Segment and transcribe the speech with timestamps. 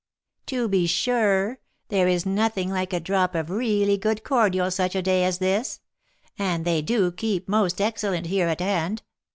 [0.47, 1.59] "To be sure!
[1.89, 5.79] There is nothing like a drop of really good cordial such a day as this;
[6.39, 9.03] and they do keep most excellent here at hand.